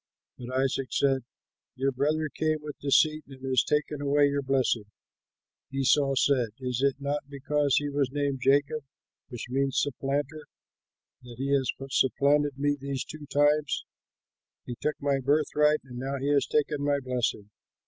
[0.39, 1.25] But Isaac said,
[1.75, 4.85] "Your brother came with deceit and has taken away your blessing."
[5.71, 8.83] Esau said, "Is it not because he was named Jacob,
[9.27, 10.45] which means Supplanter,
[11.21, 13.85] that he has supplanted me these two times:
[14.65, 17.51] he took my birthright, and now he has taken my blessing!"